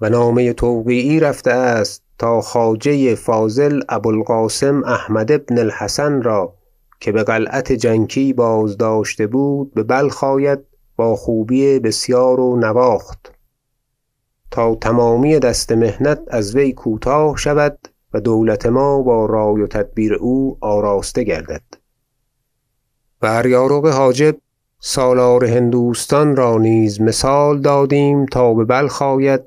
و 0.02 0.10
نامه 0.10 0.54
توقیعی 0.54 1.20
رفته 1.20 1.52
است 1.52 2.04
تا 2.18 2.42
خواجه 2.42 3.16
فاضل 3.16 3.82
ابو 3.90 4.10
القاسم 4.10 4.84
احمد 4.84 5.46
بن 5.46 5.58
الحسن 5.58 6.22
را 6.22 6.54
که 7.00 7.12
به 7.12 7.24
قلعت 7.24 7.72
جنکی 7.72 8.34
بازداشته 8.34 9.28
بود 9.28 9.74
به 9.74 9.84
بلخ 9.84 10.24
آید 10.24 10.60
با 10.96 11.16
خوبی 11.16 11.80
بسیار 11.80 12.40
و 12.40 12.56
نواخت. 12.56 13.32
تا 14.52 14.76
تمامی 14.76 15.40
دست 15.40 15.72
محنت 15.72 16.20
از 16.28 16.56
وی 16.56 16.74
کوتاه 16.74 17.38
شود 17.38 17.88
و 18.14 18.20
دولت 18.20 18.66
ما 18.66 19.02
با 19.02 19.26
رای 19.26 19.62
و 19.62 19.68
تدبیر 19.68 20.14
او 20.14 20.58
آراسته 20.62 21.24
گردد. 21.24 21.77
و 23.22 23.26
اریارق 23.26 23.88
حاجب 23.88 24.38
سالار 24.80 25.46
هندوستان 25.46 26.36
را 26.36 26.58
نیز 26.58 27.02
مثال 27.02 27.62
دادیم 27.62 28.26
تا 28.26 28.54
به 28.54 28.66
بلخ 28.66 29.02
آید 29.02 29.42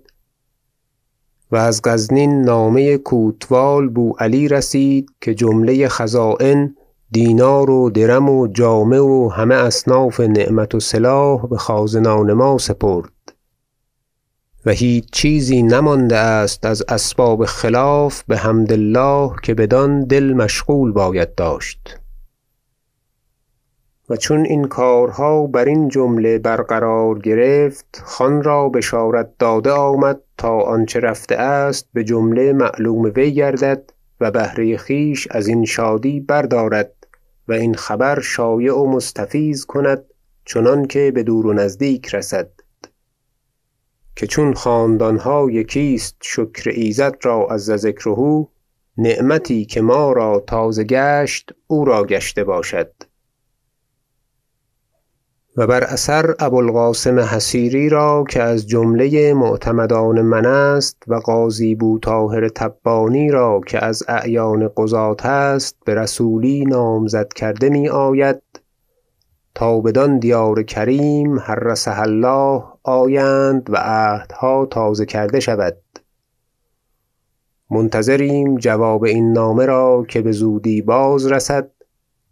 و 1.52 1.56
از 1.56 1.80
غزنین 1.84 2.42
نامه 2.42 2.98
کوتوال 2.98 3.88
بو 3.88 4.12
علی 4.18 4.48
رسید 4.48 5.10
که 5.20 5.34
جمله 5.34 5.88
خزاین 5.88 6.76
دینار 7.10 7.70
و 7.70 7.90
درم 7.90 8.28
و 8.28 8.46
جامه 8.46 8.98
و 8.98 9.28
همه 9.28 9.54
اصناف 9.54 10.20
نعمت 10.20 10.74
و 10.74 10.80
سلاح 10.80 11.46
به 11.46 11.56
خازنان 11.56 12.32
ما 12.32 12.58
سپرد 12.58 13.12
و 14.66 14.70
هیچ 14.70 15.04
چیزی 15.12 15.62
نمانده 15.62 16.16
است 16.16 16.66
از 16.66 16.82
اسباب 16.88 17.44
خلاف 17.44 18.22
بحمد 18.28 18.72
الله 18.72 19.32
که 19.42 19.54
بدان 19.54 20.04
دل 20.04 20.32
مشغول 20.32 20.92
باید 20.92 21.34
داشت. 21.34 22.00
و 24.10 24.16
چون 24.16 24.44
این 24.44 24.64
کارها 24.64 25.46
برین 25.46 25.88
جمله 25.88 26.38
برقرار 26.38 27.18
گرفت 27.18 28.02
خان 28.04 28.42
را 28.42 28.68
بشارت 28.68 29.30
داده 29.38 29.70
آمد 29.70 30.20
تا 30.38 30.60
آنچه 30.60 31.00
رفته 31.00 31.36
است 31.36 31.88
بجمله 31.94 32.52
معلوم 32.52 33.12
وی 33.16 33.32
گردد 33.32 33.92
و 34.20 34.30
بهره 34.30 34.76
خویش 34.76 35.28
ازین 35.30 35.64
شادی 35.64 36.20
بردارد 36.20 36.92
و 37.48 37.52
این 37.52 37.74
خبر 37.74 38.20
شایع 38.20 38.74
و 38.74 38.86
مستفیض 38.86 39.64
کند 39.64 40.04
چنانکه 40.44 41.12
بدور 41.16 41.46
و 41.46 41.52
نزدیک 41.52 42.14
رسد. 42.14 42.50
که 44.16 44.26
چون 44.26 44.54
خاندانها 44.54 45.50
یکی 45.50 45.94
است 45.94 46.16
شکر 46.20 46.70
ایزد 46.70 47.16
را 47.22 47.46
عز 47.46 47.70
ذکره 47.70 48.46
نعمتی 48.98 49.64
که 49.64 49.80
ما 49.80 50.12
را 50.12 50.44
تازه 50.46 50.84
گشت 50.84 51.54
او 51.66 51.84
را 51.84 52.04
گشته 52.04 52.44
باشد. 52.44 52.92
و 55.60 55.66
بر 55.66 55.84
اثر 55.84 56.34
ابو 56.38 56.56
القاسم 56.56 57.18
حصیری 57.18 57.88
را 57.88 58.24
که 58.30 58.42
از 58.42 58.66
جمله 58.66 59.34
معتمدان 59.34 60.20
من 60.20 60.46
است 60.46 61.02
و 61.06 61.14
قاضی 61.14 61.74
بو 61.74 61.98
طاهر 61.98 62.48
تبانی 62.48 63.30
را 63.30 63.60
که 63.66 63.84
از 63.84 64.02
اعیان 64.08 64.68
قضاة 64.76 65.26
است 65.26 65.76
برسولی 65.86 66.64
نامزد 66.64 67.32
کرده 67.32 67.68
میآید 67.68 68.42
تا 69.54 69.80
بدان 69.80 70.18
دیار 70.18 70.62
کریم 70.62 71.38
حرسها 71.38 72.02
الله 72.02 72.62
آیند 72.82 73.70
و 73.70 73.76
عهدها 73.76 74.66
تازه 74.66 75.06
کرده 75.06 75.40
شود. 75.40 75.76
منتظریم 77.70 78.58
جواب 78.58 79.04
این 79.04 79.32
نامه 79.32 79.66
را 79.66 80.04
که 80.08 80.22
بزودی 80.22 80.82
بازرسد 80.82 81.70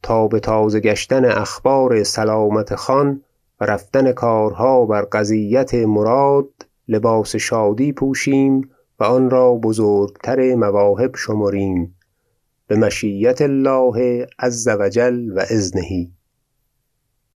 تا 0.03 0.29
بتازه 0.29 0.81
گشتن 0.81 1.25
اخبار 1.25 2.03
سلامت 2.03 2.75
خان 2.75 3.23
و 3.61 3.65
رفتن 3.65 4.13
کارها 4.13 4.87
بر 4.87 5.03
قضیت 5.03 5.75
مراد 5.75 6.49
لباس 6.89 7.37
شادی 7.37 7.93
پوشیم 7.93 8.71
و 9.01 9.05
آن 9.05 9.31
را 9.31 9.55
بزرگتر 9.55 10.55
مواهب 10.55 11.17
شمریم. 11.17 11.95
بمشیة 12.69 13.35
الله 13.41 14.27
عز 14.39 14.69
و 14.69 14.89
جل 14.89 15.33
و 15.37 15.41
اذنه 15.41 16.18